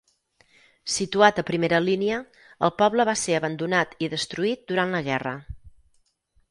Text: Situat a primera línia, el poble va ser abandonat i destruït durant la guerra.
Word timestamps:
Situat 0.93 1.41
a 1.41 1.43
primera 1.49 1.81
línia, 1.89 2.17
el 2.69 2.73
poble 2.81 3.07
va 3.13 3.17
ser 3.25 3.39
abandonat 3.41 3.95
i 4.07 4.13
destruït 4.17 4.67
durant 4.75 4.99
la 4.99 5.05
guerra. 5.11 5.41